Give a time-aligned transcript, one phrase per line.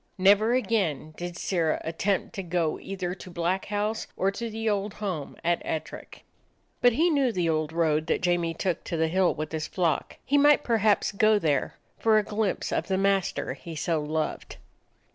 [0.17, 4.95] Never again did Sirrah attempt to go either to Black House or to the old
[4.95, 6.23] home at Ettrick.
[6.81, 10.17] But he knew the old road that Jamie took to the hill with his flock.
[10.25, 14.57] He might perhaps go there for a glimpse of the master he so loved.